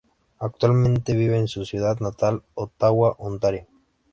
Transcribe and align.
Actualmente 0.39 1.13
vive 1.15 1.37
en 1.37 1.47
su 1.47 1.63
ciudad 1.63 1.99
natal: 1.99 2.41
Ottawa, 2.55 3.13
Ontario. 3.19 3.67